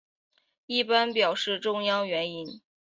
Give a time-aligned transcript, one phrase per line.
[0.65, 2.63] 一般表示中央元音。